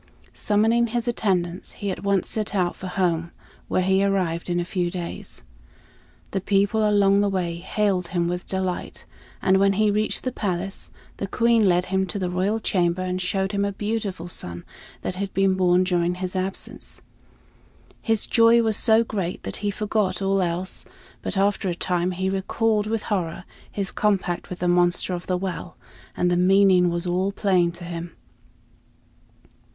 [0.33, 3.29] Summoning his attendants, he at once set out for home,
[3.67, 5.43] where he arrived in a few days.
[6.31, 9.05] The people along the way hailed him with delight;
[9.43, 13.21] and when he reached the palace, the Queen led him to the royal chamber and
[13.21, 14.63] showed him a beautiful son
[15.03, 17.03] that had been born during his absence.
[18.01, 20.83] His joy was so great that he forgot all else;
[21.21, 25.37] but after a time he recalled with horror his compact with the monster of the
[25.37, 25.77] well,
[26.17, 28.15] and the meaning was all plain to him.